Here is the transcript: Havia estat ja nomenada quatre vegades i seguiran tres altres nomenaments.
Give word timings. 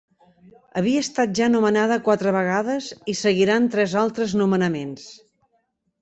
Havia 0.79 1.01
estat 1.07 1.33
ja 1.39 1.49
nomenada 1.55 1.97
quatre 2.07 2.33
vegades 2.35 2.87
i 3.13 3.15
seguiran 3.19 3.67
tres 3.75 3.93
altres 4.05 4.33
nomenaments. 4.41 5.05